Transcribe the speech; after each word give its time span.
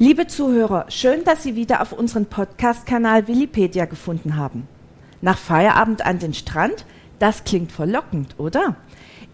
Liebe 0.00 0.26
Zuhörer, 0.26 0.86
schön, 0.88 1.22
dass 1.22 1.44
Sie 1.44 1.54
wieder 1.54 1.80
auf 1.80 1.92
unseren 1.92 2.26
Podcast-Kanal 2.26 3.28
Willipedia 3.28 3.84
gefunden 3.84 4.34
haben. 4.34 4.66
Nach 5.20 5.38
Feierabend 5.38 6.04
an 6.04 6.18
den 6.18 6.34
Strand? 6.34 6.84
Das 7.20 7.44
klingt 7.44 7.70
verlockend, 7.70 8.34
oder? 8.36 8.74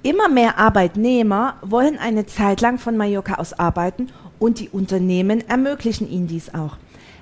Immer 0.03 0.29
mehr 0.29 0.59
Arbeitnehmer 0.59 1.55
wollen 1.63 1.97
eine 1.97 2.27
Zeit 2.27 2.61
lang 2.61 2.79
von 2.79 2.99
Mallorca 2.99 3.37
aus 3.37 3.55
arbeiten 3.55 4.09
und 4.39 4.61
die 4.61 4.69
Unternehmen 4.69 5.49
ermöglichen 5.49 6.11
ihnen 6.11 6.27
dies 6.27 6.53
auch. 6.53 6.77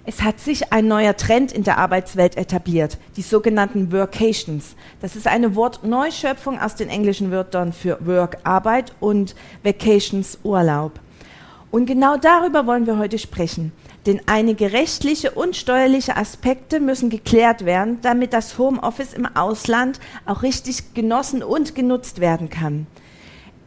Es 0.05 0.23
hat 0.23 0.41
sich 0.41 0.73
ein 0.73 0.89
neuer 0.89 1.17
Trend 1.17 1.53
in 1.53 1.63
der 1.63 1.79
Arbeitswelt 1.79 2.37
etabliert, 2.37 2.99
die 3.17 3.23
sogenannten 3.23 3.93
Workations. 3.93 4.75
Das 5.01 5.15
ist 5.15 5.29
eine 5.29 5.55
Wortneuschöpfung 5.55 6.59
aus 6.59 6.75
den 6.75 6.89
englischen 6.89 7.31
Wörtern 7.31 7.73
für 7.73 8.05
Work 8.05 8.39
Arbeit 8.43 8.95
und 8.99 9.37
Vacations 9.63 10.41
Urlaub. 10.43 10.99
Und 11.71 11.87
genau 11.87 12.17
darüber 12.17 12.67
wollen 12.67 12.87
wir 12.87 12.99
heute 12.99 13.19
sprechen. 13.19 13.73
Denn 14.07 14.23
einige 14.27 14.73
rechtliche 14.73 15.33
und 15.33 15.55
steuerliche 15.55 16.17
Aspekte 16.17 16.81
müssen 16.81 17.11
geklärt 17.11 17.65
werden, 17.67 17.99
damit 18.01 18.33
das 18.33 18.57
Homeoffice 18.57 19.13
im 19.13 19.27
Ausland 19.27 20.01
auch 20.25 20.43
richtig 20.43 20.95
genossen 20.95 21.43
und 21.43 21.75
genutzt 21.75 22.21
werden 22.21 22.49
kann. 22.49 22.87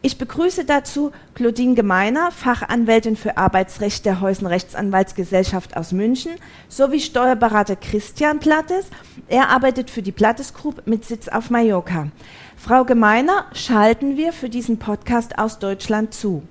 Ich 0.04 0.18
begrüße 0.18 0.64
dazu 0.64 1.12
Claudine 1.34 1.76
Gemeiner, 1.76 2.32
Fachanwältin 2.32 3.14
für 3.14 3.36
Arbeitsrecht 3.36 4.04
der 4.04 4.20
Heusen 4.20 4.48
Rechtsanwaltsgesellschaft 4.48 5.76
aus 5.76 5.92
München, 5.92 6.32
sowie 6.68 6.98
Steuerberater 6.98 7.76
Christian 7.76 8.40
Plattes. 8.40 8.86
Er 9.28 9.50
arbeitet 9.50 9.90
für 9.90 10.02
die 10.02 10.10
Plattes 10.10 10.54
Group 10.54 10.82
mit 10.86 11.04
Sitz 11.04 11.28
auf 11.28 11.50
Mallorca. 11.50 12.08
Frau 12.56 12.84
Gemeiner 12.84 13.44
schalten 13.52 14.16
wir 14.16 14.32
für 14.32 14.48
diesen 14.48 14.80
Podcast 14.80 15.38
aus 15.38 15.60
Deutschland 15.60 16.12
zu. 16.12 16.42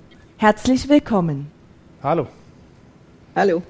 Herzlich 0.42 0.88
willkommen. 0.88 1.52
Hallo. 2.02 2.26
Hallo. 3.36 3.62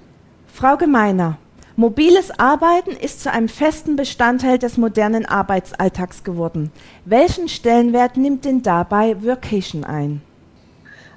Frau 0.46 0.78
Gemeiner, 0.78 1.36
mobiles 1.76 2.30
Arbeiten 2.38 2.92
ist 2.92 3.20
zu 3.20 3.30
einem 3.30 3.50
festen 3.50 3.94
Bestandteil 3.94 4.58
des 4.58 4.78
modernen 4.78 5.26
Arbeitsalltags 5.26 6.24
geworden. 6.24 6.72
Welchen 7.04 7.50
Stellenwert 7.50 8.16
nimmt 8.16 8.46
denn 8.46 8.62
dabei 8.62 9.22
Workation 9.22 9.84
ein? 9.84 10.22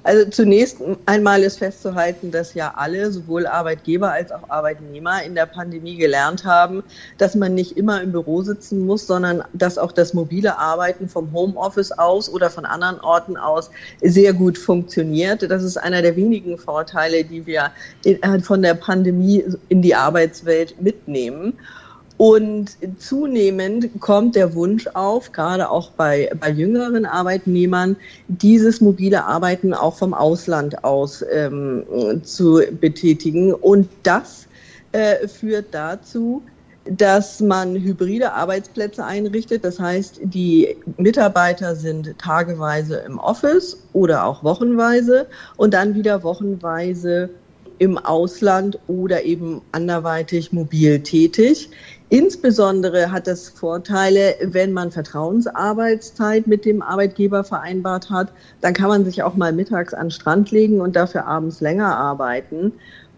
Also 0.06 0.30
zunächst 0.30 0.76
einmal 1.06 1.42
ist 1.42 1.58
festzuhalten, 1.58 2.30
dass 2.30 2.54
ja 2.54 2.72
alle, 2.76 3.10
sowohl 3.10 3.44
Arbeitgeber 3.44 4.12
als 4.12 4.30
auch 4.30 4.48
Arbeitnehmer, 4.48 5.24
in 5.24 5.34
der 5.34 5.46
Pandemie 5.46 5.96
gelernt 5.96 6.44
haben, 6.44 6.84
dass 7.18 7.34
man 7.34 7.54
nicht 7.54 7.76
immer 7.76 8.00
im 8.00 8.12
Büro 8.12 8.40
sitzen 8.42 8.86
muss, 8.86 9.08
sondern 9.08 9.42
dass 9.52 9.78
auch 9.78 9.90
das 9.90 10.14
mobile 10.14 10.56
Arbeiten 10.58 11.08
vom 11.08 11.32
Homeoffice 11.32 11.90
aus 11.90 12.28
oder 12.32 12.50
von 12.50 12.64
anderen 12.64 13.00
Orten 13.00 13.36
aus 13.36 13.68
sehr 14.00 14.32
gut 14.32 14.56
funktioniert. 14.56 15.42
Das 15.50 15.64
ist 15.64 15.76
einer 15.76 16.02
der 16.02 16.14
wenigen 16.14 16.56
Vorteile, 16.56 17.24
die 17.24 17.44
wir 17.44 17.72
von 18.44 18.62
der 18.62 18.74
Pandemie 18.74 19.42
in 19.70 19.82
die 19.82 19.96
Arbeitswelt 19.96 20.80
mitnehmen. 20.80 21.58
Und 22.18 22.78
zunehmend 22.98 24.00
kommt 24.00 24.36
der 24.36 24.54
Wunsch 24.54 24.86
auf, 24.94 25.32
gerade 25.32 25.68
auch 25.68 25.90
bei, 25.90 26.30
bei 26.40 26.50
jüngeren 26.50 27.04
Arbeitnehmern, 27.04 27.96
dieses 28.28 28.80
mobile 28.80 29.24
Arbeiten 29.24 29.74
auch 29.74 29.96
vom 29.96 30.14
Ausland 30.14 30.82
aus 30.82 31.22
ähm, 31.30 31.84
zu 32.22 32.62
betätigen. 32.80 33.52
Und 33.52 33.88
das 34.02 34.46
äh, 34.92 35.28
führt 35.28 35.66
dazu, 35.72 36.42
dass 36.88 37.40
man 37.40 37.74
hybride 37.74 38.32
Arbeitsplätze 38.32 39.04
einrichtet. 39.04 39.64
Das 39.64 39.78
heißt, 39.78 40.20
die 40.22 40.76
Mitarbeiter 40.96 41.74
sind 41.76 42.16
tageweise 42.18 42.98
im 43.06 43.18
Office 43.18 43.82
oder 43.92 44.24
auch 44.24 44.42
wochenweise 44.42 45.26
und 45.56 45.74
dann 45.74 45.94
wieder 45.94 46.22
wochenweise 46.22 47.28
im 47.78 47.98
Ausland 47.98 48.78
oder 48.86 49.24
eben 49.24 49.60
anderweitig 49.72 50.52
mobil 50.52 51.00
tätig. 51.00 51.68
Insbesondere 52.08 53.10
hat 53.10 53.26
das 53.26 53.48
Vorteile, 53.48 54.36
wenn 54.40 54.72
man 54.72 54.92
Vertrauensarbeitszeit 54.92 56.46
mit 56.46 56.64
dem 56.64 56.80
Arbeitgeber 56.80 57.42
vereinbart 57.42 58.10
hat, 58.10 58.32
dann 58.60 58.74
kann 58.74 58.88
man 58.88 59.04
sich 59.04 59.24
auch 59.24 59.34
mal 59.34 59.52
mittags 59.52 59.92
an 59.92 60.06
den 60.06 60.10
Strand 60.12 60.52
legen 60.52 60.80
und 60.80 60.94
dafür 60.94 61.26
abends 61.26 61.60
länger 61.60 61.96
arbeiten. 61.96 62.72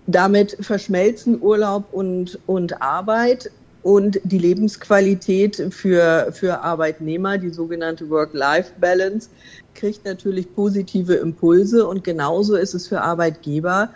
Damit 0.07 0.57
verschmelzen 0.61 1.43
Urlaub 1.43 1.85
und, 1.93 2.39
und 2.47 2.81
Arbeit 2.81 3.51
und 3.83 4.21
die 4.25 4.39
Lebensqualität 4.39 5.67
für, 5.71 6.29
für 6.33 6.63
Arbeitnehmer, 6.63 7.37
die 7.37 7.51
sogenannte 7.51 8.09
Work-Life-Balance, 8.09 9.29
kriegt 9.75 10.07
natürlich 10.07 10.53
positive 10.55 11.15
Impulse 11.15 11.87
und 11.87 12.05
genauso 12.05 12.57
ist 12.57 12.73
es 12.73 12.89
für 12.89 13.03
Arbeitgeber 13.03 13.91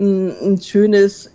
ein, 0.00 0.60
schönes 0.60 1.30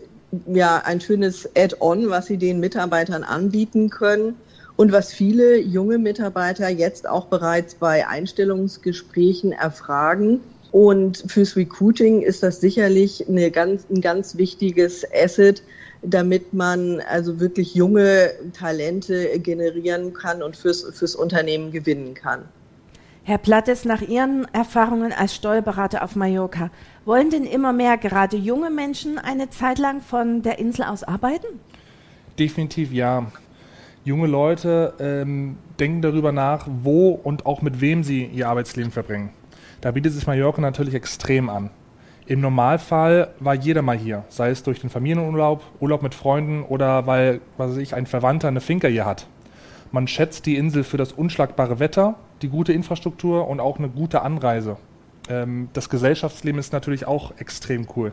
ja 0.48 0.82
ein 0.86 1.02
schönes 1.02 1.50
Add-on, 1.56 2.10
was 2.10 2.28
sie 2.28 2.38
den 2.38 2.60
Mitarbeitern 2.60 3.24
anbieten 3.24 3.90
können 3.90 4.36
und 4.76 4.92
was 4.92 5.14
viele 5.14 5.58
junge 5.58 5.98
Mitarbeiter 5.98 6.70
jetzt 6.70 7.08
auch 7.08 7.26
bereits 7.26 7.76
bei 7.76 8.08
Einstellungsgesprächen 8.08 9.52
erfragen. 9.52 10.42
Und 10.72 11.24
fürs 11.28 11.56
Recruiting 11.56 12.22
ist 12.22 12.44
das 12.44 12.60
sicherlich 12.60 13.28
eine 13.28 13.52
ganz, 13.52 13.86
ein 13.90 14.02
ganz 14.02 14.38
wichtiges 14.38 15.06
Asset, 15.14 15.64
damit 16.04 16.54
man 16.54 17.02
also 17.02 17.40
wirklich 17.40 17.74
junge 17.74 18.32
Talente 18.54 19.40
generieren 19.40 20.14
kann 20.14 20.44
und 20.44 20.56
fürs, 20.56 20.84
fürs 20.94 21.16
Unternehmen 21.16 21.72
gewinnen 21.72 22.14
kann. 22.14 22.44
Herr 23.28 23.40
Plattes, 23.40 23.84
nach 23.84 24.02
Ihren 24.02 24.48
Erfahrungen 24.54 25.12
als 25.12 25.36
Steuerberater 25.36 26.02
auf 26.02 26.16
Mallorca, 26.16 26.70
wollen 27.04 27.30
denn 27.30 27.44
immer 27.44 27.74
mehr 27.74 27.98
gerade 27.98 28.38
junge 28.38 28.70
Menschen 28.70 29.20
eine 29.20 29.50
Zeit 29.50 29.80
lang 29.80 30.00
von 30.00 30.44
der 30.44 30.60
Insel 30.60 30.86
aus 30.86 31.04
arbeiten? 31.04 31.46
Definitiv 32.40 32.94
ja. 32.94 33.26
Junge 34.06 34.28
Leute 34.28 34.94
ähm, 35.02 35.58
denken 35.78 36.02
darüber 36.02 36.32
nach, 36.32 36.68
wo 36.70 37.10
und 37.10 37.46
auch 37.46 37.62
mit 37.62 37.82
wem 37.82 38.02
sie 38.02 38.24
ihr 38.24 38.48
Arbeitsleben 38.48 38.94
verbringen. 38.94 39.32
Da 39.82 39.92
bietet 39.92 40.14
sich 40.14 40.26
Mallorca 40.26 40.62
natürlich 40.62 40.94
extrem 40.94 41.50
an. 41.50 41.70
Im 42.28 42.40
Normalfall 42.40 43.34
war 43.42 43.56
jeder 43.56 43.82
mal 43.82 43.98
hier, 43.98 44.24
sei 44.30 44.52
es 44.52 44.64
durch 44.64 44.80
den 44.80 44.90
Familienurlaub, 44.90 45.64
Urlaub 45.82 46.02
mit 46.02 46.16
Freunden 46.16 46.64
oder 46.64 47.08
weil, 47.08 47.42
was 47.58 47.72
weiß 47.72 47.78
ich, 47.80 47.94
ein 47.94 48.06
Verwandter 48.06 48.48
eine 48.48 48.62
Finca 48.62 48.88
hier 48.88 49.06
hat. 49.06 49.28
Man 49.92 50.08
schätzt 50.08 50.46
die 50.46 50.58
Insel 50.58 50.84
für 50.84 50.98
das 50.98 51.12
unschlagbare 51.14 51.80
Wetter, 51.80 52.16
die 52.42 52.50
gute 52.50 52.74
Infrastruktur 52.74 53.48
und 53.48 53.59
auch 53.59 53.78
eine 53.78 53.90
gute 53.90 54.22
Anreise. 54.22 54.78
Ähm, 55.30 55.70
das 55.74 55.90
Gesellschaftsleben 55.90 56.59
ist 56.59 56.74
natürlich 56.74 57.08
auch 57.08 57.34
extrem 57.38 57.88
cool. 57.96 58.12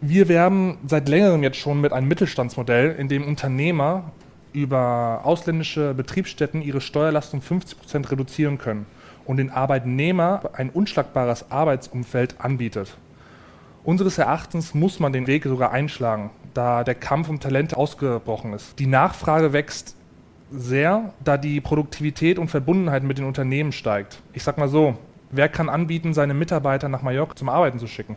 Wir 0.00 0.28
werben 0.28 0.78
seit 0.86 1.08
längerem 1.08 1.42
jetzt 1.42 1.58
schon 1.58 1.80
mit 1.80 1.92
einem 1.92 2.08
Mittelstandsmodell, 2.08 2.96
in 2.98 3.08
dem 3.08 3.26
Unternehmer 3.26 4.12
über 4.52 5.20
ausländische 5.24 5.94
Betriebsstätten 5.94 6.62
ihre 6.62 6.80
Steuerlast 6.80 7.34
um 7.34 7.42
50 7.42 7.78
Prozent 7.78 8.10
reduzieren 8.10 8.58
können 8.58 8.86
und 9.24 9.36
den 9.36 9.50
Arbeitnehmer 9.50 10.42
ein 10.52 10.70
unschlagbares 10.70 11.50
Arbeitsumfeld 11.50 12.40
anbietet. 12.40 12.96
Unseres 13.82 14.16
Erachtens 14.18 14.74
muss 14.74 15.00
man 15.00 15.12
den 15.12 15.26
Weg 15.26 15.44
sogar 15.44 15.72
einschlagen, 15.72 16.30
da 16.54 16.84
der 16.84 16.94
Kampf 16.94 17.28
um 17.28 17.40
Talente 17.40 17.76
ausgebrochen 17.76 18.52
ist. 18.54 18.78
Die 18.78 18.86
Nachfrage 18.86 19.52
wächst 19.52 19.96
sehr, 20.50 21.12
da 21.22 21.36
die 21.36 21.60
Produktivität 21.60 22.38
und 22.38 22.48
Verbundenheit 22.48 23.02
mit 23.02 23.18
den 23.18 23.24
Unternehmen 23.24 23.72
steigt. 23.72 24.20
Ich 24.32 24.42
sag 24.42 24.58
mal 24.58 24.68
so, 24.68 24.94
wer 25.30 25.48
kann 25.48 25.68
anbieten, 25.68 26.14
seine 26.14 26.34
Mitarbeiter 26.34 26.88
nach 26.88 27.02
Mallorca 27.02 27.36
zum 27.36 27.48
Arbeiten 27.48 27.78
zu 27.78 27.86
schicken? 27.86 28.16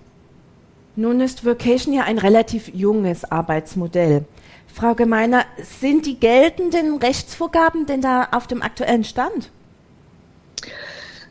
Nun 0.95 1.21
ist 1.21 1.45
Vocation 1.45 1.93
ja 1.93 2.03
ein 2.03 2.17
relativ 2.17 2.69
junges 2.73 3.23
Arbeitsmodell. 3.23 4.25
Frau 4.67 4.95
Gemeiner, 4.95 5.45
sind 5.61 6.05
die 6.05 6.19
geltenden 6.19 6.97
Rechtsvorgaben 6.97 7.85
denn 7.85 8.01
da 8.01 8.29
auf 8.31 8.47
dem 8.47 8.61
aktuellen 8.61 9.03
Stand? 9.03 9.51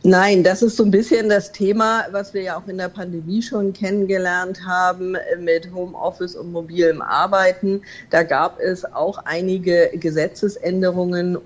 Nein, 0.09 0.45
das 0.45 0.63
ist 0.63 0.77
so 0.77 0.85
ein 0.85 0.93
bisschen 0.93 1.29
das 1.29 1.51
Thema, 1.51 2.05
was 2.13 2.33
wir 2.33 2.41
ja 2.41 2.57
auch 2.57 2.69
in 2.69 2.79
der 2.79 2.89
Pandemie 2.89 3.43
schon 3.43 3.73
kennengelernt 3.73 4.65
haben 4.65 5.17
mit 5.41 5.75
Homeoffice 5.75 6.37
und 6.37 6.53
mobilem 6.53 7.03
Arbeiten. 7.03 7.83
Da 8.11 8.23
gab 8.23 8.61
es 8.61 8.85
auch 8.85 9.19
einige 9.25 9.91
Gesetzesänderungen, 9.95 11.39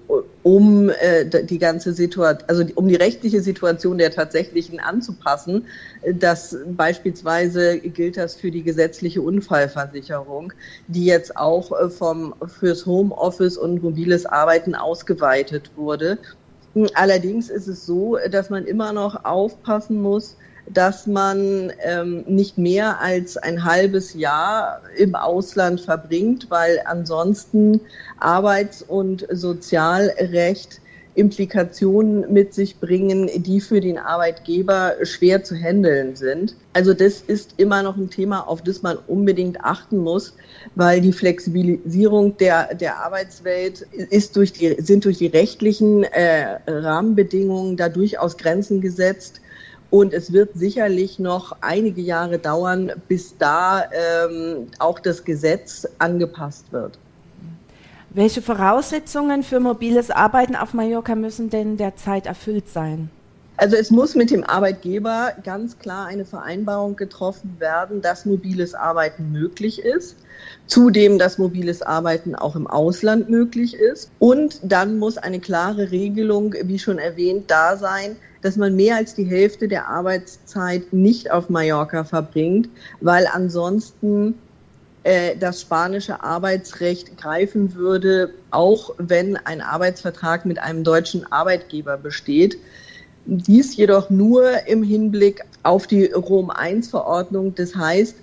um 0.43 0.91
äh, 0.91 1.25
die 1.25 1.59
ganze 1.59 1.95
Situation, 1.95 2.45
also 2.49 2.65
um 2.75 2.87
die 2.87 2.97
rechtliche 2.97 3.41
Situation 3.41 3.97
der 3.97 4.11
tatsächlichen 4.11 4.79
anzupassen. 4.79 5.65
Das 6.13 6.55
beispielsweise 6.67 7.79
gilt 7.79 8.19
das 8.19 8.35
für 8.35 8.51
die 8.51 8.63
gesetzliche 8.63 9.23
Unfallversicherung, 9.23 10.53
die 10.87 11.07
jetzt 11.07 11.35
auch 11.35 11.73
äh, 11.81 11.89
vom 11.89 12.35
fürs 12.47 12.85
Homeoffice 12.85 13.57
und 13.57 13.83
mobiles 13.83 14.27
Arbeiten 14.27 14.75
ausgeweitet 14.75 15.71
wurde. 15.77 16.19
Allerdings 16.95 17.51
ist 17.51 17.67
es 17.67 17.85
so, 17.85 18.17
dass 18.31 18.51
man 18.51 18.65
immer 18.65 18.93
noch 18.93 19.25
aufpassen 19.25 20.01
muss, 20.01 20.37
dass 20.69 21.07
man 21.07 21.73
ähm, 21.83 22.25
nicht 22.27 22.59
mehr 22.59 23.01
als 23.01 23.37
ein 23.37 23.65
halbes 23.65 24.15
Jahr 24.15 24.83
im 24.97 25.15
Ausland 25.15 25.81
verbringt, 25.81 26.49
weil 26.49 26.81
ansonsten 26.85 27.81
Arbeits- 28.19 28.83
und 28.83 29.27
Sozialrecht 29.31 30.81
Implikationen 31.15 32.33
mit 32.33 32.55
sich 32.55 32.79
bringen, 32.79 33.29
die 33.43 33.61
für 33.61 33.81
den 33.81 33.99
Arbeitgeber 33.99 34.95
schwer 35.03 35.43
zu 35.43 35.55
handeln 35.55 36.17
sind. 36.17 36.55
Also 36.73 36.95
das 36.95 37.21
ist 37.21 37.55
immer 37.57 37.83
noch 37.83 37.97
ein 37.97 38.11
Thema, 38.11 38.47
auf 38.47 38.63
das 38.63 38.83
man 38.83 38.97
unbedingt 39.07 39.61
achten 39.63 39.99
muss, 39.99 40.35
weil 40.77 41.01
die 41.01 41.13
Flexibilisierung 41.13 42.37
der, 42.37 42.75
der 42.75 42.99
Arbeitswelt 42.99 43.87
ist 43.93 44.37
durch 44.37 44.53
die, 44.53 44.77
sind 44.81 45.05
durch 45.05 45.19
die 45.19 45.27
rechtlichen 45.27 46.05
äh, 46.05 46.59
Rahmenbedingungen 46.67 47.77
da 47.77 47.89
durchaus 47.89 48.37
Grenzen 48.37 48.81
gesetzt. 48.81 49.41
Und 49.91 50.15
es 50.15 50.33
wird 50.33 50.51
sicherlich 50.55 51.19
noch 51.19 51.57
einige 51.63 52.01
Jahre 52.01 52.39
dauern, 52.39 52.93
bis 53.09 53.37
da 53.37 53.83
ähm, 53.91 54.69
auch 54.79 55.01
das 55.01 55.25
Gesetz 55.25 55.89
angepasst 55.99 56.67
wird. 56.71 56.97
Welche 58.13 58.43
Voraussetzungen 58.43 59.45
für 59.45 59.61
mobiles 59.61 60.11
Arbeiten 60.11 60.57
auf 60.57 60.75
Mallorca 60.75 61.15
müssen 61.15 61.49
denn 61.49 61.77
derzeit 61.77 62.27
erfüllt 62.27 62.69
sein? 62.69 63.09
Also 63.57 63.77
es 63.77 63.93
muss 63.93 64.17
mit 64.17 64.33
dem 64.33 64.43
Arbeitgeber 64.43 65.33
ganz 65.45 65.79
klar 65.79 66.07
eine 66.07 66.25
Vereinbarung 66.25 66.97
getroffen 66.97 67.55
werden, 67.61 68.03
dass 68.03 68.25
mobiles 68.25 68.75
Arbeiten 68.75 69.31
möglich 69.31 69.83
ist. 69.83 70.17
Zudem, 70.67 71.21
dass 71.21 71.39
mobiles 71.39 71.83
Arbeiten 71.83 72.35
auch 72.35 72.57
im 72.57 72.67
Ausland 72.67 73.31
möglich 73.31 73.75
ist. 73.75 74.11
Und 74.19 74.59
dann 74.65 74.99
muss 74.99 75.17
eine 75.17 75.39
klare 75.39 75.93
Regelung, 75.93 76.53
wie 76.65 76.81
schon 76.81 76.99
erwähnt, 76.99 77.45
da 77.49 77.77
sein, 77.77 78.17
dass 78.43 78.57
man 78.57 78.75
mehr 78.75 78.97
als 78.97 79.15
die 79.15 79.25
Hälfte 79.25 79.69
der 79.69 79.87
Arbeitszeit 79.87 80.93
nicht 80.93 81.31
auf 81.31 81.49
Mallorca 81.49 82.03
verbringt, 82.03 82.69
weil 83.01 83.29
ansonsten 83.33 84.35
das 85.03 85.63
spanische 85.63 86.23
Arbeitsrecht 86.23 87.17
greifen 87.17 87.75
würde, 87.75 88.35
auch 88.51 88.95
wenn 88.99 89.37
ein 89.37 89.63
Arbeitsvertrag 89.63 90.45
mit 90.45 90.59
einem 90.59 90.85
deutschen 90.85 91.31
Arbeitgeber 91.33 91.97
besteht. 91.97 92.59
Dies 93.25 93.77
jedoch 93.77 94.11
nur 94.11 94.67
im 94.67 94.83
Hinblick 94.83 95.43
auf 95.63 95.87
die 95.87 96.07
Rom 96.07 96.51
I-Verordnung. 96.51 97.55
Das 97.55 97.75
heißt, 97.77 98.17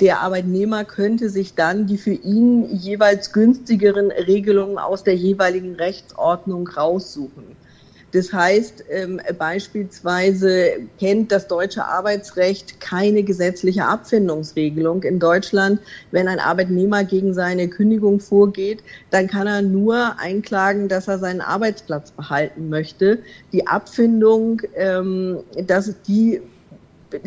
der 0.00 0.20
Arbeitnehmer 0.20 0.84
könnte 0.84 1.28
sich 1.30 1.54
dann 1.54 1.86
die 1.86 1.98
für 1.98 2.14
ihn 2.14 2.74
jeweils 2.74 3.32
günstigeren 3.32 4.10
Regelungen 4.10 4.78
aus 4.78 5.04
der 5.04 5.14
jeweiligen 5.14 5.74
Rechtsordnung 5.74 6.66
raussuchen. 6.66 7.56
Das 8.12 8.32
heißt, 8.32 8.84
ähm, 8.90 9.20
beispielsweise 9.38 10.80
kennt 10.98 11.32
das 11.32 11.48
deutsche 11.48 11.84
Arbeitsrecht 11.84 12.78
keine 12.80 13.22
gesetzliche 13.22 13.86
Abfindungsregelung 13.86 15.02
in 15.02 15.18
Deutschland. 15.18 15.80
Wenn 16.10 16.28
ein 16.28 16.38
Arbeitnehmer 16.38 17.04
gegen 17.04 17.32
seine 17.32 17.68
Kündigung 17.68 18.20
vorgeht, 18.20 18.82
dann 19.10 19.28
kann 19.28 19.46
er 19.46 19.62
nur 19.62 20.18
einklagen, 20.18 20.88
dass 20.88 21.08
er 21.08 21.18
seinen 21.18 21.40
Arbeitsplatz 21.40 22.10
behalten 22.10 22.68
möchte. 22.68 23.18
Die 23.52 23.66
Abfindung, 23.66 24.60
ähm, 24.76 25.38
dass 25.66 25.94
die 26.02 26.42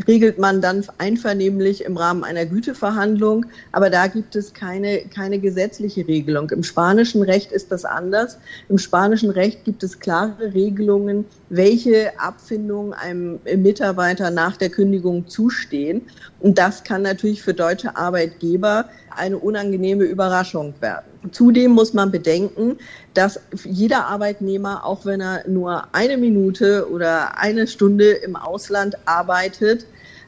regelt 0.08 0.38
man 0.38 0.62
dann 0.62 0.86
einvernehmlich 0.98 1.84
im 1.84 1.98
Rahmen 1.98 2.24
einer 2.24 2.46
Güteverhandlung, 2.46 3.46
aber 3.72 3.90
da 3.90 4.08
gibt 4.08 4.36
es 4.36 4.54
keine, 4.54 5.00
keine 5.14 5.40
gesetzliche 5.40 6.08
Regelung. 6.08 6.50
Im 6.50 6.64
spanischen 6.64 7.22
Recht 7.22 7.52
ist 7.52 7.72
das 7.72 7.86
anders. 7.86 8.38
Im 8.70 8.78
spanischen 8.78 9.30
Recht 9.30 9.64
gibt 9.66 9.84
es 9.84 10.00
klare 10.00 10.54
Regelungen, 10.54 11.26
welche 11.50 12.20
Abfindungen 12.20 12.94
einem 12.94 13.40
Mitarbeiter 13.58 14.32
nach 14.32 14.58
der 14.58 14.70
Kündigung 14.70 15.28
zustehen. 15.28 16.02
Und 16.40 16.58
das 16.58 16.84
kann 16.84 17.02
natürlich 17.02 17.42
für 17.42 17.54
deutsche 17.54 17.96
Arbeitgeber 17.96 18.86
eine 19.16 19.38
unangenehme 19.38 20.04
Überraschung 20.04 20.74
werden. 20.82 21.15
Zudem 21.32 21.72
muss 21.72 21.94
man 21.94 22.12
bedenken, 22.12 22.78
dass 23.14 23.40
jeder 23.64 24.08
Arbeitnehmer, 24.08 24.86
auch 24.86 25.06
wenn 25.06 25.22
er 25.22 25.48
nur 25.48 25.88
eine 25.94 26.18
Minute 26.18 26.90
oder 26.90 27.38
eine 27.40 27.68
Stunde 27.68 28.12
im 28.12 28.36
Ausland 28.36 28.96
arbeitet, 29.06 29.86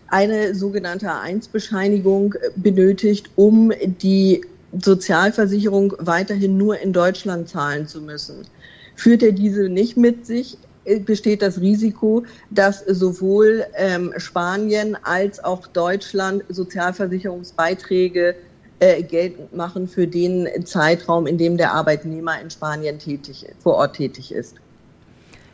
eine 0.10 0.56
sogenannte 0.56 1.08
A1-Bescheinigung 1.08 2.36
benötigt, 2.56 3.30
um 3.36 3.72
die 4.02 4.42
Sozialversicherung 4.82 5.94
weiterhin 6.00 6.58
nur 6.58 6.80
in 6.80 6.94
Deutschland 6.94 7.50
zahlen 7.50 7.88
zu 7.88 8.02
müssen. 8.02 8.48
Führt 8.96 9.24
er 9.24 9.32
diese 9.32 9.70
nicht 9.70 9.98
mit 9.98 10.26
sich, 10.26 10.58
besteht 11.06 11.42
das 11.42 11.60
Risiko, 11.60 12.24
dass 12.50 12.80
sowohl 12.80 13.66
ähm, 13.76 14.14
Spanien 14.18 14.98
als 15.04 15.44
auch 15.44 15.68
Deutschland 15.68 16.44
Sozialversicherungsbeiträge 16.50 18.36
äh, 18.79 19.01
geltend 19.03 19.56
machen 19.56 19.88
für 19.88 20.07
den 20.07 20.47
Zeitraum, 20.65 21.27
in 21.27 21.38
dem 21.38 21.57
der 21.57 21.74
Arbeitnehmer 21.74 22.39
in 22.39 22.50
Spanien 22.50 23.00
tätig, 23.00 23.45
vor 23.59 23.75
Ort 23.75 23.95
tätig 23.95 24.31
ist. 24.31 24.56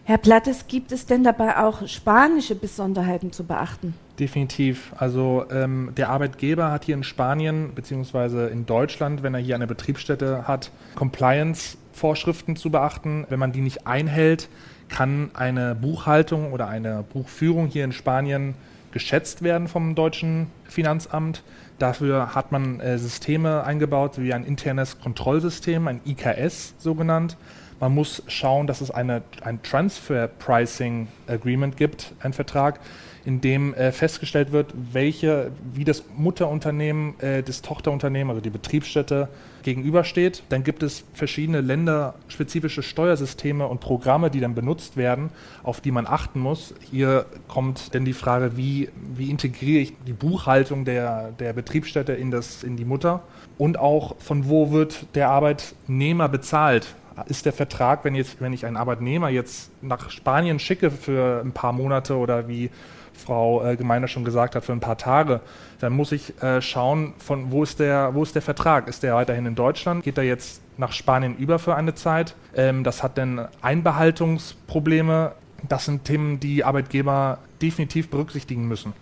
Herr 0.06 0.18
Plattes, 0.18 0.68
gibt 0.68 0.92
es 0.92 1.06
denn 1.06 1.24
dabei 1.24 1.58
auch 1.58 1.88
spanische 1.88 2.56
Besonderheiten 2.56 3.32
zu 3.32 3.46
beachten? 3.46 3.94
Definitiv. 4.20 4.92
Also 4.98 5.46
ähm, 5.50 5.94
der 5.96 6.10
Arbeitgeber 6.10 6.72
hat 6.72 6.84
hier 6.84 6.96
in 6.96 7.04
Spanien 7.04 7.72
bzw. 7.74 8.52
in 8.52 8.66
Deutschland, 8.66 9.24
wenn 9.24 9.34
er 9.34 9.40
hier 9.40 9.56
eine 9.56 9.66
Betriebsstätte 9.66 10.46
hat, 10.46 10.72
Compliance-Vorschriften 10.96 12.58
zu 12.58 12.70
beachten. 12.70 13.26
Wenn 13.30 13.40
man 13.40 13.54
die 13.54 13.62
nicht 13.62 13.88
einhält, 13.88 14.50
kann 14.90 15.32
eine 15.34 15.74
Buchhaltung 15.74 16.52
oder 16.52 16.68
eine 16.68 17.06
Buchführung 17.14 17.68
hier 17.68 17.86
in 17.86 17.94
Spanien 17.94 18.56
geschätzt 18.94 19.42
werden 19.42 19.68
vom 19.68 19.96
deutschen 19.96 20.48
Finanzamt. 20.64 21.44
Dafür 21.80 22.36
hat 22.36 22.52
man 22.52 22.80
äh, 22.80 22.98
Systeme 22.98 23.64
eingebaut, 23.64 24.14
wie 24.18 24.34
ein 24.34 24.46
internes 24.46 25.02
Kontrollsystem, 25.02 25.88
ein 25.88 26.00
IKS 26.06 26.76
so 26.78 26.96
genannt. 26.96 27.36
Man 27.80 27.94
muss 27.94 28.24
schauen, 28.28 28.68
dass 28.68 28.82
es 28.82 28.92
eine, 28.92 29.24
ein 29.42 29.62
Transfer 29.62 30.28
Pricing 30.28 31.08
Agreement 31.28 31.78
gibt, 31.78 32.14
ein 32.20 32.34
Vertrag, 32.34 32.80
in 33.26 33.40
dem 33.40 33.74
äh, 33.74 33.92
festgestellt 33.92 34.52
wird, 34.52 34.74
welche, 34.92 35.52
wie 35.74 35.86
das 35.86 36.04
Mutterunternehmen 36.16 37.20
äh, 37.20 37.42
das 37.42 37.62
Tochterunternehmen, 37.62 38.30
also 38.30 38.42
die 38.42 38.50
Betriebsstätte, 38.50 39.30
gegenübersteht. 39.64 40.44
Dann 40.50 40.64
gibt 40.64 40.84
es 40.84 41.06
verschiedene 41.14 41.62
länderspezifische 41.62 42.84
Steuersysteme 42.84 43.66
und 43.66 43.80
Programme, 43.80 44.30
die 44.30 44.42
dann 44.42 44.56
benutzt 44.56 44.98
werden, 44.98 45.30
auf 45.64 45.80
die 45.80 45.92
man 45.92 46.06
achten 46.06 46.42
muss. 46.42 46.74
Hier 46.92 47.26
kommt 47.48 47.96
dann 47.96 48.04
die 48.04 48.14
Frage, 48.14 48.58
wie, 48.58 48.90
wie 49.16 49.30
integriere 49.30 49.82
ich 49.82 49.94
die 50.06 50.14
Buchhaltung 50.14 50.84
der, 50.84 51.32
der 51.32 51.54
Betriebsstätte 51.54 52.12
in, 52.12 52.30
das, 52.30 52.64
in 52.64 52.76
die 52.76 52.86
Mutter 52.86 53.24
und 53.58 53.80
auch 53.80 54.16
von 54.20 54.50
wo 54.50 54.72
wird 54.72 55.06
der 55.16 55.30
Arbeitnehmer 55.30 56.28
bezahlt 56.28 56.96
ist 57.28 57.46
der 57.46 57.54
Vertrag, 57.54 58.04
wenn, 58.04 58.16
jetzt, 58.16 58.42
wenn 58.42 58.54
ich 58.54 58.66
einen 58.66 58.78
Arbeitnehmer 58.78 59.30
jetzt 59.30 59.72
nach 59.82 60.10
Spanien 60.10 60.60
schicke 60.60 60.92
für 60.92 61.42
ein 61.44 61.52
paar 61.52 61.74
Monate 61.74 62.18
oder 62.18 62.48
wie 62.48 62.70
Frau 63.14 63.64
äh, 63.64 63.76
Gemeiner 63.76 64.08
schon 64.08 64.26
gesagt 64.26 64.56
hat, 64.56 64.66
für 64.66 64.72
ein 64.72 64.80
paar 64.80 64.98
Tage, 64.98 65.42
dann 65.80 65.94
muss 65.94 66.12
ich 66.12 66.42
äh, 66.42 66.62
schauen, 66.62 67.14
von 67.20 67.52
wo 67.52 67.64
ist, 67.64 67.80
der, 67.80 68.14
wo 68.14 68.24
ist 68.24 68.36
der 68.36 68.42
Vertrag? 68.42 68.88
Ist 68.88 69.04
der 69.04 69.16
weiterhin 69.16 69.46
in 69.46 69.56
Deutschland? 69.56 70.04
Geht 70.04 70.18
er 70.18 70.24
jetzt 70.24 70.62
nach 70.78 70.92
Spanien 70.92 71.38
über 71.38 71.60
für 71.60 71.76
eine 71.76 71.94
Zeit? 71.94 72.36
Ähm, 72.56 72.84
das 72.84 73.04
hat 73.04 73.18
dann 73.18 73.48
Einbehaltungsprobleme. 73.62 75.34
Das 75.70 75.86
sind 75.86 76.04
Themen, 76.06 76.40
die 76.40 76.64
Arbeitgeber 76.64 77.38
definitiv 77.62 78.10
berücksichtigen 78.10 78.68
müssen. 78.68 78.94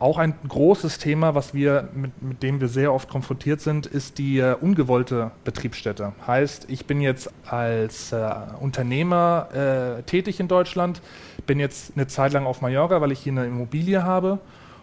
Auch 0.00 0.16
ein 0.16 0.32
großes 0.48 0.96
Thema, 0.96 1.34
was 1.34 1.52
wir, 1.52 1.90
mit, 1.94 2.22
mit 2.22 2.42
dem 2.42 2.58
wir 2.58 2.68
sehr 2.68 2.94
oft 2.94 3.10
konfrontiert 3.10 3.60
sind, 3.60 3.84
ist 3.84 4.16
die 4.16 4.38
äh, 4.38 4.54
ungewollte 4.54 5.30
Betriebsstätte. 5.44 6.14
Heißt, 6.26 6.70
ich 6.70 6.86
bin 6.86 7.02
jetzt 7.02 7.30
als 7.46 8.10
äh, 8.10 8.30
Unternehmer 8.60 9.48
äh, 9.98 10.02
tätig 10.04 10.40
in 10.40 10.48
Deutschland, 10.48 11.02
bin 11.46 11.60
jetzt 11.60 11.92
eine 11.96 12.06
Zeit 12.06 12.32
lang 12.32 12.46
auf 12.46 12.62
Mallorca, 12.62 13.02
weil 13.02 13.12
ich 13.12 13.18
hier 13.18 13.32
eine 13.32 13.44
Immobilie 13.44 14.02
habe 14.02 14.38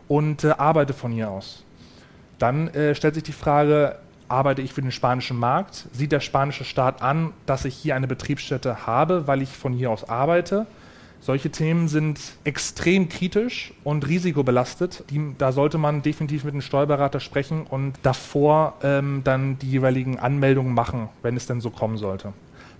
und 0.07 0.43
äh, 0.43 0.51
arbeite 0.51 0.93
von 0.93 1.11
hier 1.11 1.31
aus. 1.31 1.63
Dann 2.37 2.67
äh, 2.67 2.93
stellt 2.93 3.15
sich 3.15 3.23
die 3.23 3.31
Frage, 3.31 3.97
arbeite 4.27 4.61
ich 4.61 4.71
für 4.71 4.83
den 4.83 4.91
spanischen 4.91 5.39
Markt? 5.39 5.87
Sieht 5.93 6.11
der 6.11 6.19
spanische 6.19 6.63
Staat 6.63 7.01
an, 7.01 7.33
dass 7.47 7.65
ich 7.65 7.73
hier 7.73 7.95
eine 7.95 8.05
Betriebsstätte 8.05 8.85
habe, 8.85 9.25
weil 9.25 9.41
ich 9.41 9.49
von 9.49 9.73
hier 9.73 9.89
aus 9.89 10.07
arbeite? 10.07 10.67
Solche 11.19 11.49
Themen 11.49 11.87
sind 11.87 12.19
extrem 12.43 13.09
kritisch 13.09 13.73
und 13.83 14.07
risikobelastet. 14.07 15.03
Die, 15.09 15.33
da 15.37 15.51
sollte 15.51 15.77
man 15.77 16.01
definitiv 16.01 16.43
mit 16.43 16.53
dem 16.53 16.61
Steuerberater 16.61 17.19
sprechen 17.19 17.65
und 17.67 17.93
davor 18.03 18.75
ähm, 18.83 19.21
dann 19.23 19.59
die 19.59 19.69
jeweiligen 19.69 20.19
Anmeldungen 20.19 20.73
machen, 20.73 21.09
wenn 21.23 21.35
es 21.35 21.47
denn 21.47 21.59
so 21.59 21.69
kommen 21.69 21.97
sollte. 21.97 22.33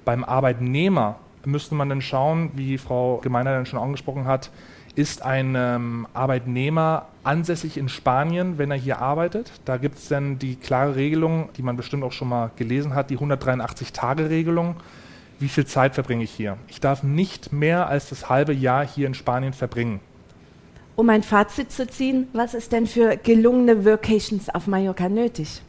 Beim 0.05 0.23
Arbeitnehmer 0.23 1.17
müsste 1.45 1.75
man 1.75 1.89
dann 1.89 2.01
schauen, 2.01 2.51
wie 2.55 2.77
Frau 2.77 3.17
Gemeiner 3.17 3.53
dann 3.53 3.65
schon 3.65 3.79
angesprochen 3.79 4.25
hat, 4.25 4.51
ist 4.95 5.21
ein 5.21 5.53
ähm, 5.55 6.07
Arbeitnehmer 6.13 7.05
ansässig 7.23 7.77
in 7.77 7.87
Spanien, 7.87 8.57
wenn 8.57 8.71
er 8.71 8.77
hier 8.77 8.99
arbeitet. 8.99 9.51
Da 9.63 9.77
gibt 9.77 9.97
es 9.97 10.07
dann 10.07 10.39
die 10.39 10.55
klare 10.55 10.95
Regelung, 10.95 11.49
die 11.55 11.61
man 11.61 11.77
bestimmt 11.77 12.03
auch 12.03 12.11
schon 12.11 12.29
mal 12.29 12.49
gelesen 12.55 12.95
hat, 12.95 13.11
die 13.11 13.17
183-Tage-Regelung 13.17 14.75
wie 15.39 15.47
viel 15.47 15.65
Zeit 15.65 15.95
verbringe 15.95 16.23
ich 16.23 16.31
hier. 16.31 16.57
Ich 16.67 16.79
darf 16.79 17.03
nicht 17.03 17.51
mehr 17.53 17.87
als 17.87 18.09
das 18.09 18.29
halbe 18.29 18.53
Jahr 18.53 18.85
hier 18.85 19.07
in 19.07 19.13
Spanien 19.13 19.53
verbringen. 19.53 19.99
Um 20.95 21.09
ein 21.09 21.21
Fazit 21.21 21.71
zu 21.71 21.87
ziehen, 21.87 22.27
was 22.33 22.53
ist 22.53 22.71
denn 22.71 22.87
für 22.87 23.17
gelungene 23.17 23.85
Vacations 23.85 24.49
auf 24.49 24.65
Mallorca 24.65 25.07
nötig? 25.09 25.61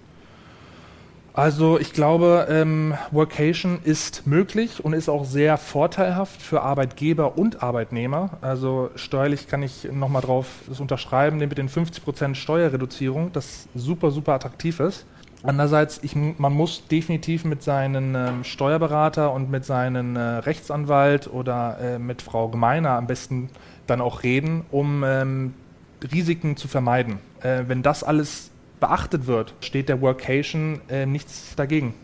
Also 1.38 1.78
ich 1.78 1.92
glaube, 1.92 2.48
ähm, 2.50 2.94
Workation 3.12 3.78
ist 3.84 4.26
möglich 4.26 4.84
und 4.84 4.92
ist 4.92 5.08
auch 5.08 5.24
sehr 5.24 5.56
vorteilhaft 5.56 6.42
für 6.42 6.62
Arbeitgeber 6.62 7.38
und 7.38 7.62
Arbeitnehmer. 7.62 8.38
Also 8.40 8.90
steuerlich 8.96 9.46
kann 9.46 9.62
ich 9.62 9.84
nochmal 9.84 10.22
drauf 10.22 10.46
das 10.66 10.80
unterschreiben, 10.80 11.38
mit 11.38 11.56
den 11.56 11.68
50% 11.68 12.34
Steuerreduzierung, 12.34 13.30
das 13.32 13.68
super, 13.76 14.10
super 14.10 14.32
attraktiv 14.32 14.80
ist. 14.80 15.06
Andererseits, 15.42 16.00
ich, 16.02 16.16
man 16.16 16.52
muss 16.52 16.86
definitiv 16.88 17.44
mit 17.44 17.62
seinem 17.62 18.14
ähm, 18.16 18.44
Steuerberater 18.44 19.32
und 19.32 19.50
mit 19.50 19.64
seinem 19.64 20.16
äh, 20.16 20.20
Rechtsanwalt 20.20 21.32
oder 21.32 21.78
äh, 21.80 21.98
mit 21.98 22.22
Frau 22.22 22.48
Gemeiner 22.48 22.90
am 22.90 23.06
besten 23.06 23.50
dann 23.86 24.00
auch 24.00 24.24
reden, 24.24 24.64
um 24.72 25.04
ähm, 25.04 25.54
Risiken 26.12 26.56
zu 26.56 26.66
vermeiden. 26.66 27.20
Äh, 27.40 27.64
wenn 27.68 27.82
das 27.82 28.02
alles 28.02 28.50
beachtet 28.80 29.26
wird, 29.26 29.54
steht 29.60 29.88
der 29.88 30.00
Workation 30.00 30.80
äh, 30.88 31.06
nichts 31.06 31.54
dagegen. 31.56 31.94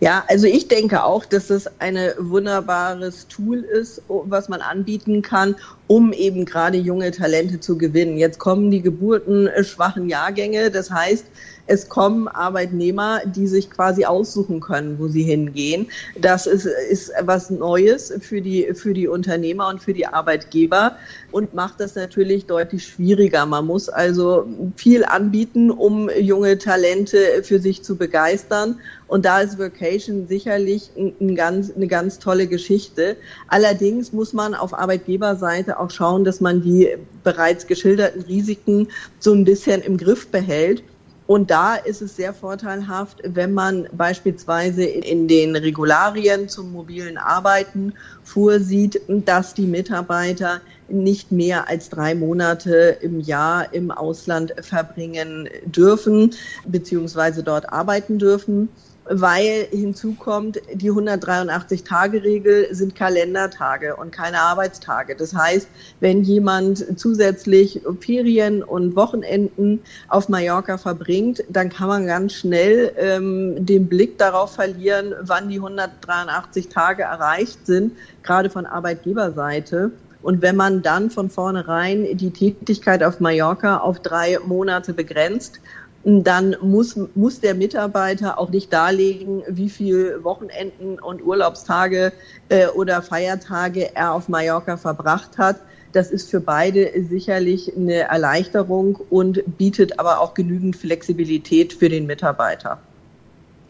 Ja, 0.00 0.24
also 0.28 0.46
ich 0.46 0.68
denke 0.68 1.04
auch, 1.04 1.24
dass 1.24 1.50
es 1.50 1.68
ein 1.80 1.98
wunderbares 2.18 3.28
Tool 3.28 3.58
ist, 3.58 4.02
was 4.08 4.48
man 4.48 4.60
anbieten 4.60 5.22
kann, 5.22 5.56
um 5.86 6.12
eben 6.12 6.44
gerade 6.44 6.78
junge 6.78 7.10
Talente 7.10 7.60
zu 7.60 7.76
gewinnen. 7.76 8.18
Jetzt 8.18 8.38
kommen 8.38 8.70
die 8.70 8.82
geburtenschwachen 8.82 10.08
Jahrgänge, 10.08 10.70
das 10.70 10.90
heißt, 10.90 11.26
es 11.68 11.88
kommen 11.88 12.28
Arbeitnehmer, 12.28 13.20
die 13.24 13.46
sich 13.46 13.70
quasi 13.70 14.04
aussuchen 14.04 14.60
können, 14.60 14.98
wo 14.98 15.08
sie 15.08 15.22
hingehen. 15.22 15.86
Das 16.18 16.46
ist, 16.46 16.66
ist 16.66 17.12
was 17.22 17.50
Neues 17.50 18.12
für 18.20 18.40
die, 18.40 18.72
für 18.74 18.94
die 18.94 19.06
Unternehmer 19.06 19.68
und 19.68 19.82
für 19.82 19.92
die 19.92 20.06
Arbeitgeber 20.06 20.96
und 21.30 21.52
macht 21.52 21.80
das 21.80 21.94
natürlich 21.94 22.46
deutlich 22.46 22.86
schwieriger. 22.86 23.44
Man 23.44 23.66
muss 23.66 23.88
also 23.88 24.48
viel 24.76 25.04
anbieten, 25.04 25.70
um 25.70 26.08
junge 26.10 26.56
Talente 26.56 27.42
für 27.42 27.58
sich 27.58 27.82
zu 27.82 27.96
begeistern. 27.96 28.80
Und 29.06 29.24
da 29.24 29.40
ist 29.40 29.58
Vacation 29.58 30.26
sicherlich 30.26 30.90
ein 30.96 31.34
ganz, 31.34 31.70
eine 31.74 31.86
ganz 31.86 32.18
tolle 32.18 32.46
Geschichte. 32.46 33.16
Allerdings 33.48 34.12
muss 34.12 34.32
man 34.32 34.54
auf 34.54 34.72
Arbeitgeberseite 34.72 35.78
auch 35.78 35.90
schauen, 35.90 36.24
dass 36.24 36.40
man 36.40 36.62
die 36.62 36.96
bereits 37.24 37.66
geschilderten 37.66 38.22
Risiken 38.22 38.88
so 39.18 39.32
ein 39.32 39.44
bisschen 39.44 39.82
im 39.82 39.98
Griff 39.98 40.28
behält. 40.28 40.82
Und 41.28 41.50
da 41.50 41.74
ist 41.74 42.00
es 42.00 42.16
sehr 42.16 42.32
vorteilhaft, 42.32 43.18
wenn 43.22 43.52
man 43.52 43.86
beispielsweise 43.92 44.82
in 44.84 45.28
den 45.28 45.56
Regularien 45.56 46.48
zum 46.48 46.72
mobilen 46.72 47.18
Arbeiten 47.18 47.92
vorsieht, 48.22 49.02
dass 49.08 49.52
die 49.52 49.66
Mitarbeiter 49.66 50.62
nicht 50.88 51.30
mehr 51.30 51.68
als 51.68 51.90
drei 51.90 52.14
Monate 52.14 52.96
im 53.02 53.20
Jahr 53.20 53.74
im 53.74 53.90
Ausland 53.90 54.54
verbringen 54.62 55.50
dürfen, 55.66 56.30
beziehungsweise 56.66 57.42
dort 57.42 57.70
arbeiten 57.70 58.18
dürfen 58.18 58.70
weil 59.10 59.66
hinzukommt, 59.70 60.60
die 60.72 60.90
183-Tage-Regel 60.90 62.74
sind 62.74 62.94
Kalendertage 62.94 63.96
und 63.96 64.12
keine 64.12 64.40
Arbeitstage. 64.40 65.16
Das 65.16 65.34
heißt, 65.34 65.68
wenn 66.00 66.22
jemand 66.22 66.98
zusätzlich 66.98 67.80
Ferien 68.00 68.62
und 68.62 68.96
Wochenenden 68.96 69.80
auf 70.08 70.28
Mallorca 70.28 70.78
verbringt, 70.78 71.42
dann 71.48 71.70
kann 71.70 71.88
man 71.88 72.06
ganz 72.06 72.34
schnell 72.34 72.92
ähm, 72.96 73.64
den 73.64 73.88
Blick 73.88 74.18
darauf 74.18 74.52
verlieren, 74.52 75.14
wann 75.22 75.48
die 75.48 75.56
183 75.56 76.68
Tage 76.68 77.02
erreicht 77.04 77.66
sind, 77.66 77.92
gerade 78.22 78.50
von 78.50 78.66
Arbeitgeberseite. 78.66 79.90
Und 80.20 80.42
wenn 80.42 80.56
man 80.56 80.82
dann 80.82 81.10
von 81.10 81.30
vornherein 81.30 82.16
die 82.16 82.30
Tätigkeit 82.30 83.02
auf 83.04 83.20
Mallorca 83.20 83.78
auf 83.78 84.00
drei 84.00 84.38
Monate 84.44 84.92
begrenzt 84.92 85.60
dann 86.08 86.56
muss, 86.62 86.98
muss 87.14 87.40
der 87.40 87.54
Mitarbeiter 87.54 88.38
auch 88.38 88.48
nicht 88.48 88.72
darlegen, 88.72 89.42
wie 89.48 89.68
viel 89.68 90.24
Wochenenden 90.24 90.98
und 90.98 91.22
Urlaubstage 91.22 92.12
äh, 92.48 92.68
oder 92.68 93.02
Feiertage 93.02 93.94
er 93.94 94.14
auf 94.14 94.28
Mallorca 94.28 94.78
verbracht 94.78 95.36
hat. 95.36 95.56
Das 95.92 96.10
ist 96.10 96.30
für 96.30 96.40
beide 96.40 96.90
sicherlich 97.04 97.76
eine 97.76 98.08
Erleichterung 98.08 98.98
und 99.10 99.42
bietet 99.58 99.98
aber 99.98 100.20
auch 100.20 100.32
genügend 100.34 100.76
Flexibilität 100.76 101.72
für 101.74 101.88
den 101.88 102.06
Mitarbeiter. 102.06 102.78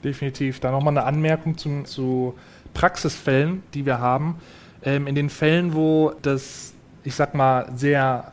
Definitiv. 0.05 0.61
Da 0.61 0.71
nochmal 0.71 0.97
eine 0.97 1.07
Anmerkung 1.07 1.59
zum, 1.59 1.87
zu 1.87 2.35
Praxisfällen, 2.73 3.63
die 3.75 3.85
wir 3.85 3.99
haben. 3.99 4.37
Ähm, 4.85 5.09
in 5.09 5.17
den 5.17 5.29
Fällen, 5.29 5.75
wo 5.75 6.13
das, 6.23 6.73
ich 7.03 7.17
sag 7.17 7.35
mal, 7.35 7.69
sehr 7.75 8.33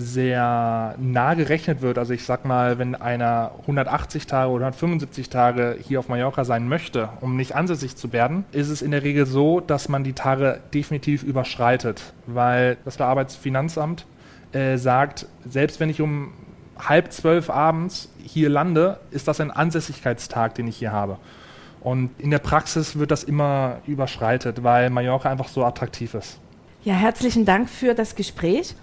sehr 0.00 0.94
nah 1.00 1.34
gerechnet 1.34 1.82
wird. 1.82 1.98
Also 1.98 2.12
ich 2.12 2.24
sag 2.24 2.44
mal, 2.44 2.78
wenn 2.78 2.94
einer 2.94 3.50
180 3.62 4.26
Tage 4.26 4.52
oder 4.52 4.66
175 4.66 5.28
Tage 5.28 5.76
hier 5.82 5.98
auf 5.98 6.08
Mallorca 6.08 6.44
sein 6.44 6.68
möchte, 6.68 7.08
um 7.20 7.34
nicht 7.34 7.56
ansässig 7.56 7.96
zu 7.96 8.12
werden, 8.12 8.44
ist 8.52 8.68
es 8.68 8.80
in 8.80 8.92
der 8.92 9.02
Regel 9.02 9.26
so, 9.26 9.58
dass 9.58 9.88
man 9.88 10.04
die 10.04 10.12
Tage 10.12 10.60
definitiv 10.72 11.24
überschreitet, 11.24 12.14
weil 12.26 12.76
das 12.84 13.00
Arbeitsfinanzamt 13.00 14.06
äh, 14.52 14.76
sagt, 14.76 15.26
selbst 15.44 15.80
wenn 15.80 15.90
ich 15.90 16.00
um 16.00 16.32
halb 16.78 17.12
zwölf 17.12 17.50
abends 17.50 18.08
hier 18.22 18.50
lande, 18.50 19.00
ist 19.10 19.26
das 19.26 19.40
ein 19.40 19.50
Ansässigkeitstag, 19.50 20.54
den 20.54 20.68
ich 20.68 20.76
hier 20.76 20.92
habe. 20.92 21.18
Und 21.80 22.10
in 22.18 22.30
der 22.30 22.38
Praxis 22.38 23.00
wird 23.00 23.10
das 23.10 23.24
immer 23.24 23.78
überschreitet, 23.84 24.62
weil 24.62 24.90
Mallorca 24.90 25.28
einfach 25.28 25.48
so 25.48 25.64
attraktiv 25.64 26.14
ist. 26.14 26.38
Ja, 26.84 26.94
herzlichen 26.94 27.44
Dank 27.44 27.68
für 27.68 27.94
das 27.94 28.14
Gespräch. 28.14 28.76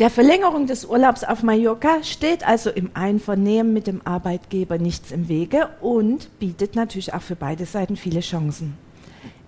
Der 0.00 0.10
Verlängerung 0.10 0.66
des 0.66 0.86
Urlaubs 0.86 1.22
auf 1.22 1.44
Mallorca 1.44 2.02
steht 2.02 2.44
also 2.44 2.68
im 2.68 2.90
Einvernehmen 2.94 3.72
mit 3.72 3.86
dem 3.86 4.04
Arbeitgeber 4.04 4.76
nichts 4.76 5.12
im 5.12 5.28
Wege 5.28 5.68
und 5.80 6.36
bietet 6.40 6.74
natürlich 6.74 7.14
auch 7.14 7.22
für 7.22 7.36
beide 7.36 7.64
Seiten 7.64 7.96
viele 7.96 8.18
Chancen. 8.18 8.76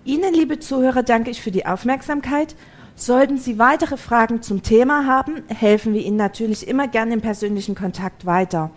Ihnen, 0.05 0.33
liebe 0.33 0.57
Zuhörer, 0.59 1.03
danke 1.03 1.31
ich 1.31 1.41
für 1.41 1.51
die 1.51 1.65
Aufmerksamkeit. 1.65 2.55
Sollten 2.95 3.37
Sie 3.37 3.59
weitere 3.59 3.97
Fragen 3.97 4.41
zum 4.41 4.63
Thema 4.63 5.05
haben, 5.05 5.43
helfen 5.49 5.93
wir 5.93 6.01
Ihnen 6.01 6.15
natürlich 6.15 6.65
immer 6.65 6.87
gern 6.87 7.11
im 7.11 7.19
persönlichen 7.19 7.75
Kontakt 7.75 8.25
weiter. 8.25 8.71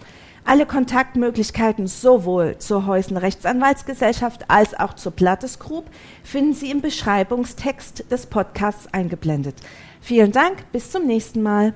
Alle 0.44 0.66
Kontaktmöglichkeiten 0.66 1.86
sowohl 1.86 2.58
zur 2.58 2.86
Heusen 2.86 3.16
Rechtsanwaltsgesellschaft 3.16 4.46
als 4.48 4.74
auch 4.74 4.94
zur 4.94 5.12
Plattes 5.12 5.60
Group 5.60 5.84
finden 6.24 6.54
Sie 6.54 6.70
im 6.72 6.80
Beschreibungstext 6.80 8.10
des 8.10 8.26
Podcasts 8.26 8.92
eingeblendet. 8.92 9.54
Vielen 10.00 10.32
Dank, 10.32 10.70
bis 10.72 10.90
zum 10.90 11.06
nächsten 11.06 11.42
Mal. 11.42 11.74